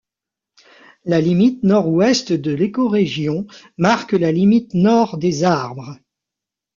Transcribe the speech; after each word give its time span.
La 1.05 1.21
limite 1.21 1.61
nord-ouest 1.63 2.33
de 2.33 2.49
l'écorégion 2.51 3.45
marque 3.77 4.13
la 4.13 4.31
limite 4.31 4.73
nord 4.73 5.19
des 5.19 5.43
arbres. 5.43 5.99